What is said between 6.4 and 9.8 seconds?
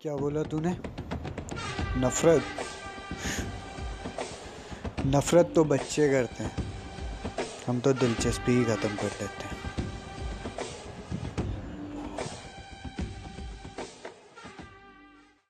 हैं। हम तो दिलचस्पी ही ख़त्म कर देते हैं।